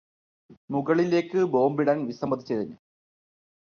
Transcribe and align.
മുകളിലേക്ക് 0.69 1.39
ബോംബിടാന് 1.53 2.07
വിസമ്മതിച്ചതിന് 2.07 2.75